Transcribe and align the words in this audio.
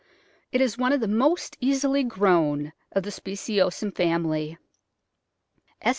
It 0.51 0.61
is 0.61 0.79
one 0.79 0.93
of 0.93 0.99
the 0.99 1.07
most 1.07 1.57
easily 1.61 2.03
grown 2.03 2.73
of 2.91 3.03
the 3.03 3.11
speciosum 3.11 3.91
family. 3.95 4.57
S. 5.79 5.89